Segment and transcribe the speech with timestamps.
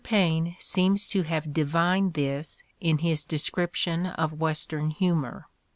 [0.03, 5.47] Paine seems to have divined this in his description of Western humor.